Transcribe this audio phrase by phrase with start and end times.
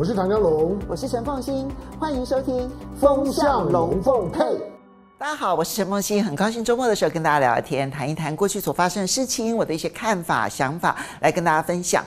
[0.00, 1.68] 我是唐江龙，我是陈凤欣，
[1.98, 2.66] 欢迎收听
[2.98, 4.40] 《风向龙凤配》。
[5.18, 12.02] 大家好，我是陈凤欣，很高兴周末的时候跟大家聊聊天，谈一谈过去所发生的事情，我的一些看法、想法，来跟大家分享。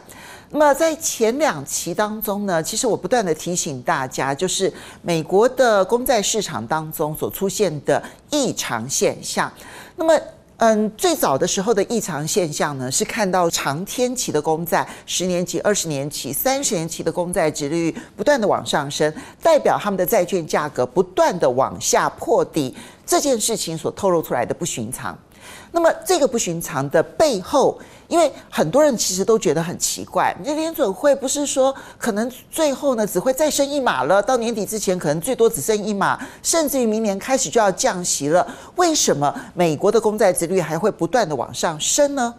[0.50, 4.74] 那么在前两期当中呢，其实我不断的提醒大家，就是
[5.04, 8.02] 美国的公债市场当中所出现的
[8.32, 9.54] 异常现象。
[9.96, 10.20] 那么
[10.66, 22.74] 嗯，最早的时候的异常现象呢，是看到长天期的公债，十年期、二十年期、三十年期的公债值率不断的往上升，代表他们的债券价格不断的往下破底，
[23.06, 25.20] 这件事情所透露出来的不寻常。
[25.74, 27.78] 那么这个不寻常的背后，
[28.14, 38.46] 因为很多人其实都觉得很奇怪，你联准会不是说可能最后呢只会再升一码了，到年底之前可能最多只升一码，甚至于明年开始就要降息了，
[38.76, 42.36] 为什么美国的公债殖率还会不断的往上升呢？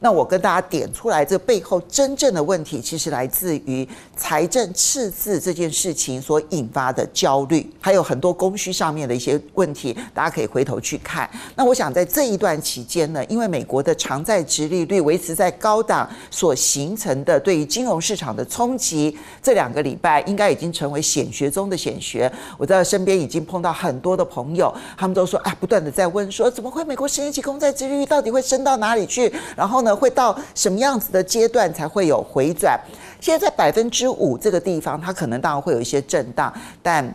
[0.00, 11.28] 那我跟大家点出来，这背后真正的问题，其实来自于财政赤字这件事情所引发的焦虑，还有很多供需上面的一些问题，大家可以回头去看。
[11.54, 22.30] 那我想在这一段期间呢，因为美国的偿债殖利率维持在高档所形成的对于金融市场的冲击，这两个礼拜应该已经成为显学中的显学。
[22.58, 29.32] 我在身边已经碰到很多的朋友，他们都说啊，不断的在问说，怎么会美国十年期公债殖利率到底会升到哪里去？
[29.56, 32.78] 然后呢，会到什么样子的阶段才会有回转？
[33.18, 37.14] 现在在百分之五这个地方，它可能当然会有一些震荡，但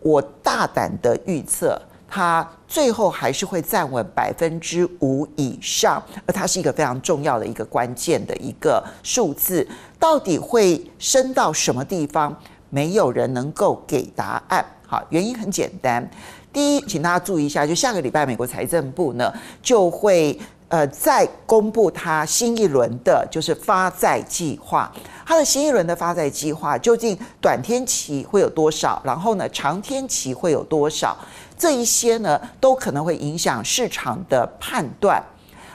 [0.00, 9.66] 我大胆的预测，它最后还是会站稳百分之五以上，而它是一个非常重要的一个关键的一个数字。
[9.98, 12.36] 到底会升到什么地方？
[12.70, 14.64] 没有人能够给答案。
[14.86, 16.06] 好，原因很简单，
[16.52, 20.38] 第一，请大家注意一下，就下个礼拜美国财政部呢就会。
[20.68, 24.92] 呃，再公布他新一轮的，就是发债计划。
[25.24, 29.00] 他的新一轮的发债计划究竟短天期会有多少？
[29.02, 31.16] 然后呢，长天期会有多少？
[31.56, 35.22] 这一些呢，都可能会影响市场的判断。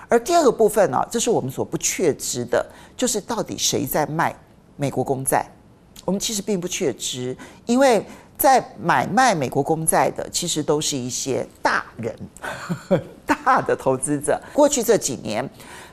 [0.08, 2.64] 而第二个部分呢，这是我们所不确知的，
[2.96, 4.36] 就是到底谁在卖
[4.76, 5.46] 美国公债？
[6.06, 7.36] 我们其实并不确知，
[7.66, 8.06] 因为。
[8.38, 12.14] 在买卖美国公债的，其实都是一些大人、
[13.26, 14.40] 大的投资者。
[14.52, 15.48] 过去这几年，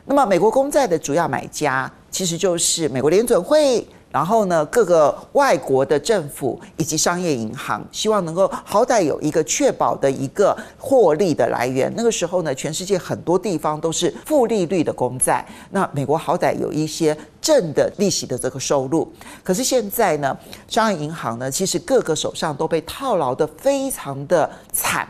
[0.06, 3.86] 那么美国公债的主要买家，其实就是美国联准会。
[4.12, 11.92] 然后呢，各个外国的政府以及商业银行，希望能够好歹有一个确保的一个获利的来源。
[11.96, 17.16] 那个时候呢，全世界很多地方都是负利率的公债，那美国好歹有一些
[17.50, 19.12] 正的利息的这个收入。
[19.42, 20.38] 可是现在呢，
[20.68, 25.08] 商业银行呢，其实各个手上都被套牢的非常的惨。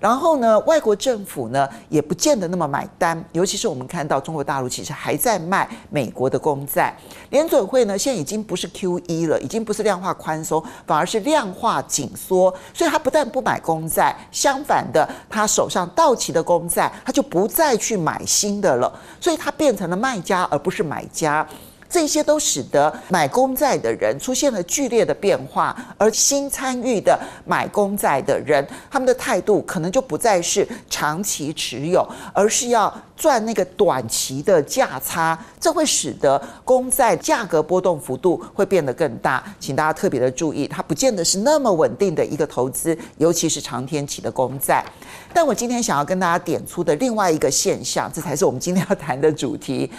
[0.00, 6.94] 然后呢，外国政府呢也不见得那么买单，尤其是我们看到中国大陆其实还在卖美国的公债，
[7.30, 21.46] 联准会呢现在已经不是 QE 了，已经不是量化宽松，反而是量化紧缩，所以他不但不买公债，相反的，他手上到期的公债他就不再去买新的了，所以他变成了卖家而不是买家。
[21.88, 35.38] 这些都使得买公债的人出现了剧烈的变化，而新参与的买公债的人，他们的态度可能就不再是长期持有，而是要赚那个短期的价差。
[35.60, 44.84] 这会使得公债价格波动幅度会变得更大，请大家特别的注意，它不见得是那么稳定的一个投资，尤其是长天期的公债。
[45.32, 49.90] 但我今天想要跟大家点出的另外一个现象，这才是我们今天要谈的主题，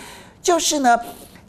[0.41, 0.97] 就是呢。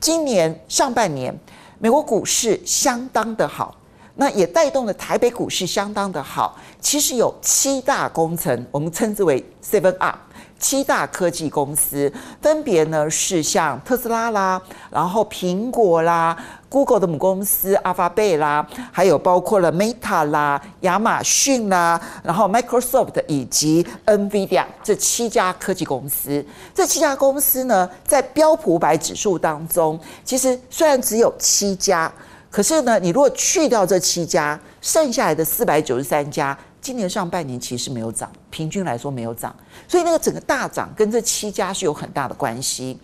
[0.00, 1.36] 今年上半年，
[1.78, 3.76] 美国股市相当的好，
[4.14, 6.56] 那也带动了台北股市相当的好。
[6.80, 10.16] 其实有七大工程，我们称之为 Seven Up。
[10.58, 14.60] 七大科技公司分别呢是像特斯拉啦，
[14.90, 16.36] 然后苹果啦
[16.68, 26.44] ，Google 的母公司阿法贝啦，还有包括了 Meta 啦、亚马逊啦，然后 Microsoft 以及 NVIDIA 这七家科技公司。
[26.74, 32.12] 这七家公司呢，在标普百指数当中，其实虽然只有七家，
[32.50, 36.58] 可是呢，你如果去掉这七家，剩下来的四百九十三家。
[36.80, 39.54] 今年上半年其实没有涨，平均来说没有涨，
[39.86, 42.98] 所以那个整个大涨跟这七家是有很大的关系。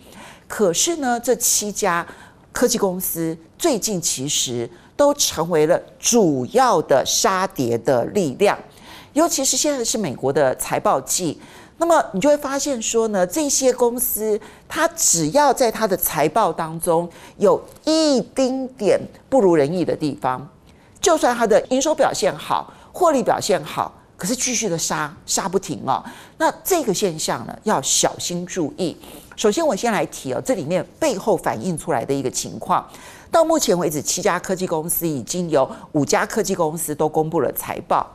[0.47, 2.05] 可是呢，这七家
[2.51, 8.57] 科技公司最近其实都成为了主要的杀跌的力量，
[9.13, 11.39] 尤其是现在是美国的财报季，
[11.77, 14.39] 那么你就会发现说呢，这些公司
[14.69, 20.47] 它只要在它的财报当中有一丁点不如人意的地方，
[21.01, 22.73] 就算它的营收表现好。
[22.95, 26.01] 获利表现好，可是继续的杀杀不停哦。
[26.37, 28.95] 那这个现象呢，要小心注意。
[29.35, 32.89] 首先，我先来提哦，这里面背后反映出来的一个情况，
[33.29, 38.09] 到目前为止，七家科技公司已经有五家科技公司都公布了财报，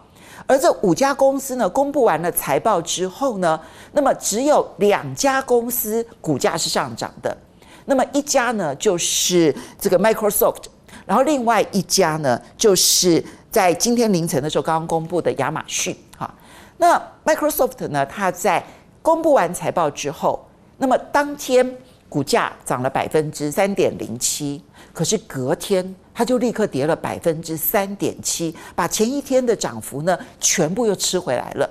[0.47, 3.61] 而这五家公司呢，公布完了财报之后呢，
[3.93, 7.37] 那么只有两家公司股价是上涨的，
[7.85, 10.65] 那么一家呢就是这个 Microsoft，
[11.05, 15.97] 然后另外一家呢就是在今天凌晨的时候刚刚公布的亚马逊。
[16.17, 16.33] 哈，
[16.79, 18.65] 那 Microsoft 呢，它在
[19.03, 20.47] 公布完财报之后，
[20.79, 21.77] 那么当天
[22.09, 24.63] 股价涨了百分之三点零七。
[24.93, 31.69] 可是隔天，它就立刻跌了百分之三点七，把前一天的涨幅呢全部又吃回来了。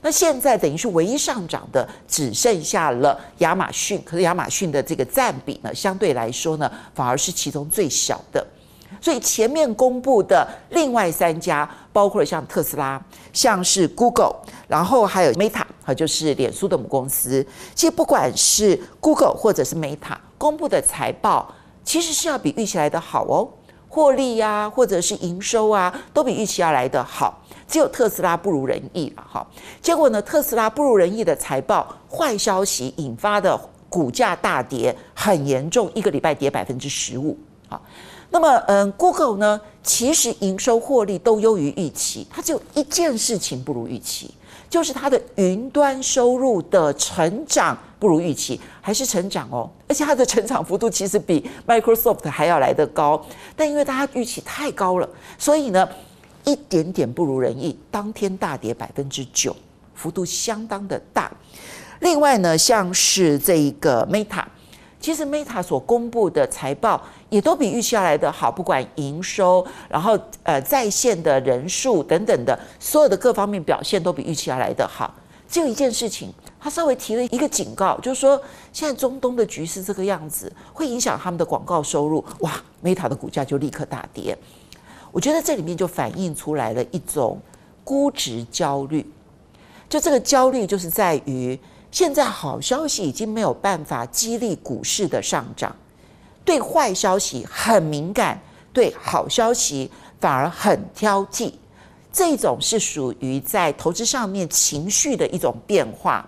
[0.00, 8.44] 那现在等于是唯一上涨的只剩下了亚马逊，可是亚马逊的这个占比呢，相对来说呢，反而是其中最小的。
[9.02, 12.98] 所以前面公布的另外三家，包括了像特斯拉、
[13.34, 17.46] 像是 Google，然后还有 Meta，哈，就是脸书的母公司。
[17.74, 21.54] 其实不管是 Google 或者是 Meta 公布的财报。
[21.84, 23.48] 其实是要比预期来的好哦，
[23.88, 27.42] 获利呀、或者是营收啊，都比预期要来的好。
[27.66, 29.44] 只有特斯拉不如人意了哈。
[29.80, 37.36] 结果呢，特斯拉不如人意的财报坏消息引发的股价大跌很严重，一个礼拜跌百分之十五。
[38.32, 44.34] 那么嗯，Google 呢，其实营收获利都优于预期，它只有一件事情不如预期。
[44.70, 53.22] 就是它的云端收入的成长不如预期，还是成长哦，而且它的成长幅度其实比 Microsoft 还要来得高，
[53.54, 55.06] 但因为大家预期太高了，
[55.36, 55.86] 所以呢，
[56.44, 59.54] 一点点不如人意，当天大跌百分之九，
[59.94, 61.30] 幅度相当的大。
[62.00, 64.42] 另外呢，像是这一个 Meta。
[65.02, 75.12] 其实 Meta 所公布的财报也都比预期要来的好，不管营收，然后呃在线的人数等等的，所有的各方面表现都比预期要来的好。
[75.48, 78.40] 只有一件事情，他稍微提了一个警告，就是说
[78.72, 82.24] 现在中东的局势这个样子，会影响他们的广告收入。
[82.38, 84.38] 哇，Meta 的股价就立刻大跌。
[85.10, 87.40] 我觉得这里面就反映出来了一种
[87.82, 89.04] 估值焦虑，
[89.88, 91.58] 就这个焦虑就是在于。
[91.92, 95.76] 现在好消息已经没有办法激励股市的上涨，
[96.42, 98.40] 对坏消息很敏感，
[98.72, 101.52] 对好消息反而很挑剔。
[102.10, 106.26] 这种是属于在投资上面情绪的一种变化。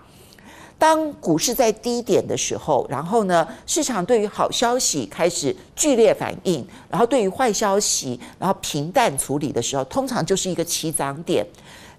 [0.85, 11.43] 当股市在低点的时候，然后呢，市场对于好消息开始剧烈反应，然后对于坏消息，然后平淡处理的时候，通常就是一个起涨点。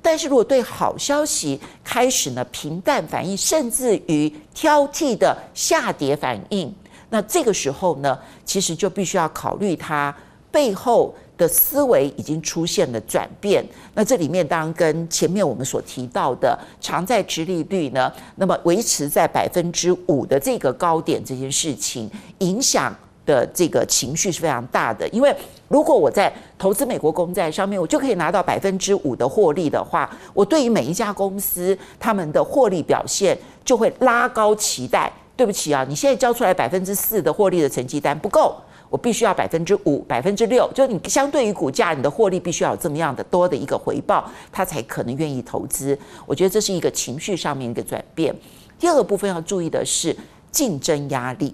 [0.03, 6.71] 但是如果对好消息开始呢平淡反应，甚至于挑剔的下跌反应，
[7.09, 8.15] 那这个时候呢，
[8.45, 10.15] 其实就必须要考虑它
[10.55, 13.61] 背后的思维已经出现了转变。
[13.93, 25.35] 那这里面当然跟前面我们所提到的偿债殖利率呢，那么维持在百分之五的这个高点这件事情影响的这个情绪是非常大的，因为
[25.67, 35.11] 如果我在投资美国公债上面，我就可以拿到百分之五的获利的话，我对于每一家公司他们的获利表现就会拉高期待。
[35.37, 38.55] 对不起啊，你现在交出来百分之四的获利的成绩单不够，
[38.95, 45.99] 我必须要百分之五、百分之六，就你相对于股价，你的获利必须要有这么样的多的一个回报，他才可能愿意投资。
[46.25, 48.33] 我觉得这是一个情绪上面一个转变。
[48.79, 50.15] 第二个部分要注意的是
[50.49, 51.53] 竞争压力。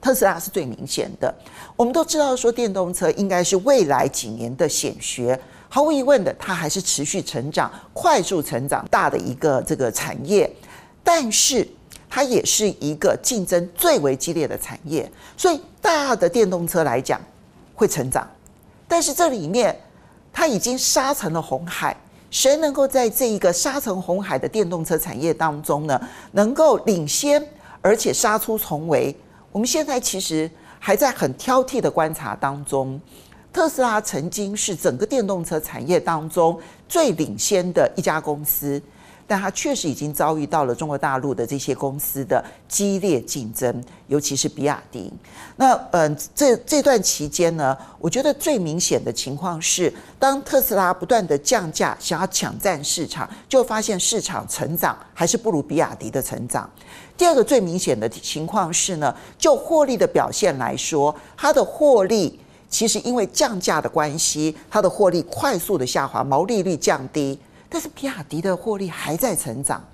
[0.00, 1.34] 特斯拉是最明显的。
[1.74, 5.36] 我们都知道说电动车应该是未来几年的显学，
[5.68, 10.48] 毫无疑问的，它还是持续成长、快速成长大的一个这个产业。
[11.02, 11.66] 但是
[12.14, 17.20] 它也是一个竞争最为激烈的产业，所以大的电动车来讲
[17.74, 18.24] 会成长，
[18.86, 19.76] 但是这里面
[20.32, 21.96] 它已经杀成了红海，
[22.30, 27.44] 谁能够在这一个杀成红海的电动车产业当中呢，能够领先
[27.82, 29.12] 而且杀出重围？
[29.50, 33.00] 我们现在其实还在很挑剔的观察当中。
[33.52, 36.56] 特斯拉曾经是整个电动车产业当中
[36.88, 38.80] 最领先的一家公司。
[39.26, 45.12] 但它确实已经遭遇到了中国大陆的这些公司的激烈竞争，尤其是比亚迪。
[45.56, 56.68] 那嗯，这这段期间呢，我觉得最明显的情况是，当特斯拉不断的降价，想要抢占市场，就发现市场成长还是不如比亚迪的成长。
[57.16, 62.38] 第二个最明显的情况是呢，就获利的表现来说，它的获利
[62.68, 67.38] 其实因为降价的关系，它的获利快速的下滑，毛利率降低。
[67.74, 69.84] 但是比亚迪的获利还在成长，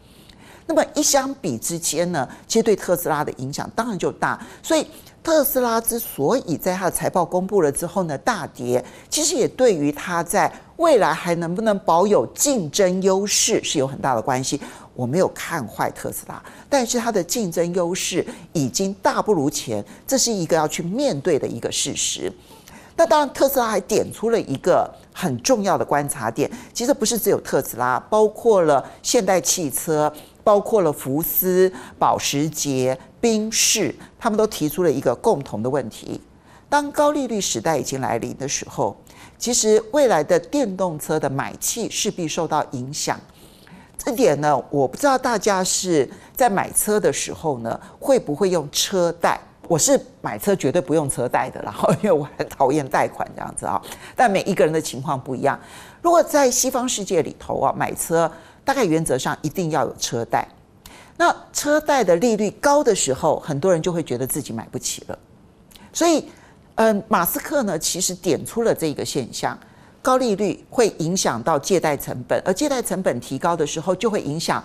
[0.67, 4.39] 那么一相比之间呢，其实对特斯拉的影响当然就大。
[4.63, 4.87] 所以
[5.23, 14.61] 特斯拉之所以在它的财报公布了之后呢大跌，其实也对于它在未来还能不能保有竞争优势是有很大的关系。
[14.95, 18.23] 我没有看坏特斯拉，但是它的竞争优势
[18.53, 22.31] 已经大不如前，这是一个要去面对的一个事实。
[22.95, 30.13] 那当然，特斯拉还点出了一个很重要的观察点，其实不是只有特斯拉，包括了现代汽车，
[30.43, 36.21] 包括了福斯、保时捷、宾士，他们都提出了一个共同的问题：
[36.69, 38.97] 当高利率时代已经来临的时候，
[39.37, 43.19] 其实未来的电动车的买气势必受到影响。
[44.03, 49.39] 这点呢，我不知道大家是在买车的时候呢，会不会用车贷？
[49.71, 53.81] 我是买车绝对不用车贷的，然 后因为我很讨厌贷款这样子啊。
[54.17, 55.57] 但每一个人的情况不一样。
[56.03, 58.29] 如果在西方世界里头啊，买车
[58.65, 60.45] 大概原则上一定要有车贷。
[61.17, 65.17] 那车贷的利率高的时候，很多人就会觉得自己买不起了。
[65.93, 66.29] 所以，
[66.75, 69.57] 嗯，马斯克呢，其实点出了这个现象：
[70.03, 74.61] 高利率会影响到借贷成本，而借贷成本提高的时候，就会影响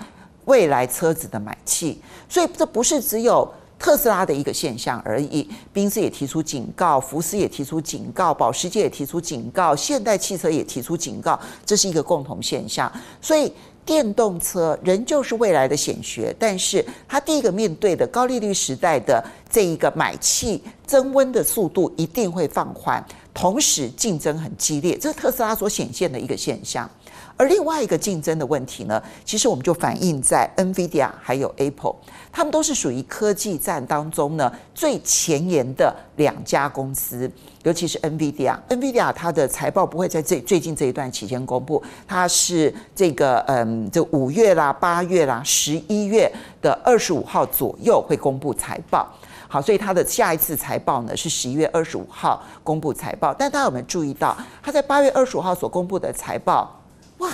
[0.46, 2.02] 未来车子的买气。
[2.28, 3.48] 所以，这不是只有。
[3.86, 12.92] 特斯拉的一个现象而已，宾斯也提出警告，福斯也提出警告，保时捷也提出警告，现代汽车也提出警告，这是一个共同现象。
[13.22, 13.54] 所以，
[13.86, 26.90] 电动车仍旧是未来的显学，但是它第一个面对的高利率时代的这一个买气增温的速度一定会放缓，同时竞争很激烈，这是特斯拉所显现的一个现象。
[27.38, 31.96] 而另外一个竞争的问题呢，其实我们就反映在 NVIDIA 还有 Apple，
[32.32, 37.30] 他们都是属于科技战当中呢最前沿的两家公司，
[37.64, 38.58] 尤其是 NVIDIA。
[38.70, 46.32] NVIDIA 它的财报不会在这最近这一段期间公布，它是这个嗯，这五月啦、八月啦、十一月
[46.62, 49.08] 的二十五号左右会公布财报。
[49.50, 53.34] 好，所以它的下一次财报呢是十一月二十五号公布财报。
[53.34, 56.82] 但大家有没有注意到，它在八月二十五号所公布的财报？
[57.26, 57.32] 哇，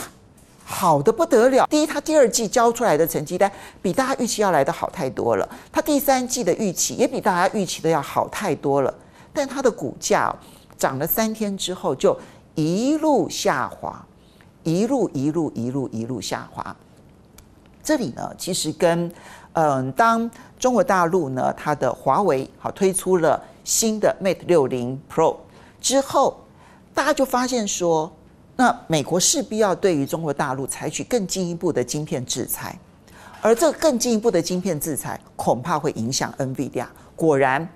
[0.63, 1.67] 好的不得了！
[1.69, 5.49] 第一，他第二季交出来的成绩单比大家预期要来的好太多了。
[5.69, 8.93] 他第三季的预期也比大家预期的要好太多了。
[9.33, 10.33] 但他的股价
[10.77, 12.17] 涨了三天之后就
[12.55, 14.05] 一路下滑，
[14.63, 16.73] 一路一路一路一路下滑。
[17.83, 19.11] 这里呢，其实跟
[19.53, 25.35] 嗯，当中国大陆呢，它的华为好推出了新的 Mate 六零 Pro
[25.81, 26.39] 之后，
[26.93, 28.09] 大家就发现说。
[28.61, 32.77] 那美国势必要对于中国大陆采取更进一步的晶片制裁，
[33.41, 36.85] 而这更进一步的晶片制裁恐怕会影响 NVIDIA。
[37.15, 37.67] 果然，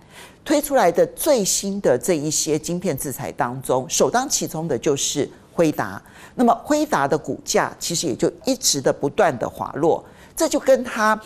[0.44, 6.00] 推出来的最新的这一些晶片制裁当中，首当其冲的就是辉达。
[6.36, 11.20] 那么，辉达的股价其实也就一直的不断的滑落，这就跟他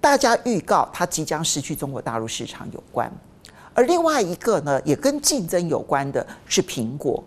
[0.00, 3.12] 大家预告他即将失去中国大陆市场有关。
[3.74, 7.22] 而另外一个呢，也跟竞争有关的是苹果。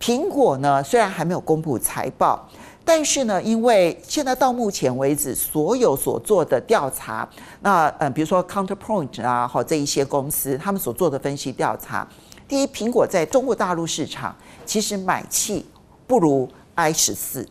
[0.00, 2.46] 苹果呢，虽然还没有公布财报，
[2.84, 7.26] 但是呢，因为现在到目前为止，所有所做的调查，
[7.60, 12.06] 那嗯，比如说 Counterpoint 啊，好这一些公司，他们所做的分析调查，
[12.46, 14.36] 第一，苹果在中国大陆市场
[14.66, 15.64] 其实买气
[16.06, 17.48] 不如 i 十四，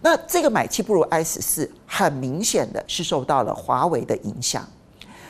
[0.00, 4.66] 那这个买气不如 i 十四，很明显的是受到了华为的影响。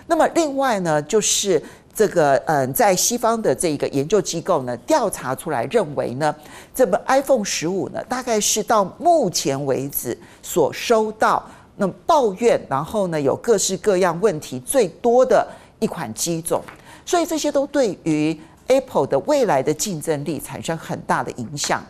[0.07, 1.63] 那么另外呢，就是。
[1.99, 6.33] 这个嗯，在西方的这个研究机构呢，调查出来认为呢，
[6.73, 15.45] 这个 iPhone 十五呢，大概是到目前为止所收到那抱怨，然后呢有各式各样问题最多的
[15.81, 16.63] 一款机种，
[17.05, 21.85] 所以这些都对于 Apple 的未来的竞争力产生很大的影响。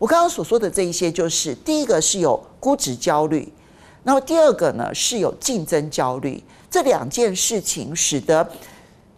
[0.00, 3.48] 我刚刚所说的这一些，就是第一个是有估值焦虑，
[4.02, 8.44] 然后第二个呢是有竞争焦虑，这两件事情使得。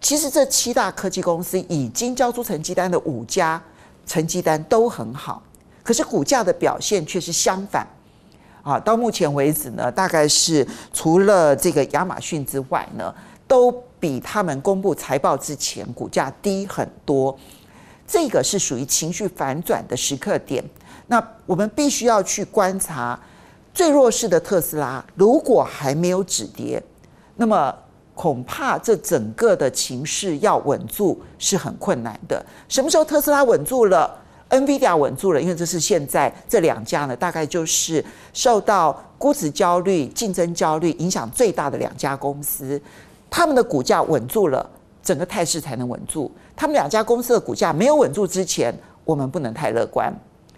[0.01, 3.61] 其实这七大科技公司已经交出成绩单的五家，
[4.07, 5.43] 成绩单都很好，
[5.83, 7.85] 可是股价的表现却是相反。
[8.63, 13.13] 啊，到目前为止呢，大概是除了这个亚马逊之外呢，
[13.49, 17.37] 都比他们公布财报之前股价低很多。
[18.07, 20.63] 这个是属于情绪反转的时刻点。
[21.09, 23.19] 那我们必须要去观察
[23.75, 26.81] 最弱势的特斯拉，如果还没有止跌，
[27.35, 27.75] 那么。
[28.17, 32.45] 恐怕这整个的情势要稳住是很困难的。
[32.67, 34.19] 什么时候特斯拉稳住了
[34.49, 35.41] ，NVIDIA 稳住了？
[35.41, 42.81] 因为这是现在这两家呢，大概就是受到估值焦虑、竞争焦虑影响最大的两家公司。
[43.29, 44.67] 他们的股价稳住了，
[45.03, 46.33] 整个态势才能稳住。
[46.57, 50.11] 他们两家公司的股价没有稳住之前，我们不能太乐观。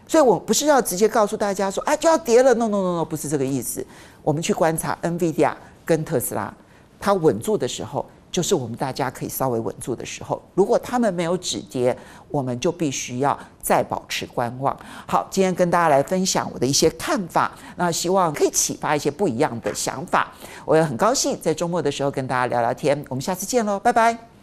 [0.07, 3.85] 所以我不是要直接告诉大家说啊就要跌了，no no no no，不是这个意思。
[4.23, 5.53] 我们去观察 NVIDIA
[5.85, 6.55] 跟特斯拉。
[7.01, 10.41] 它稳住的时候，就是我们大家可以稍微稳住的时候。
[10.55, 11.97] 如果他们没有止跌，
[12.31, 14.77] 我们就必须要再保持观望。
[15.07, 20.33] 好，今天跟大家来分享我的一些看法，那希望可以启发一些不一样的想法。
[20.65, 23.03] 我也很高兴在周末的时候跟大家聊聊天。
[23.09, 24.38] 我们下次见喽，拜拜。